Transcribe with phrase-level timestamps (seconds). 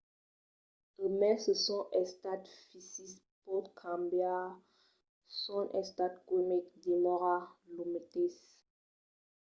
[1.03, 3.13] e mai se son estat fisic
[3.43, 4.47] pòt cambiar
[5.41, 7.35] son estat quimic demòra
[7.75, 8.37] lo meteis